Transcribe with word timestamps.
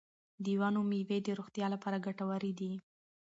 د 0.43 0.45
ونو 0.59 0.81
میوې 0.91 1.17
د 1.23 1.29
روغتیا 1.39 1.65
لپاره 1.73 2.03
ګټورې 2.05 2.51
دي. 2.59 2.71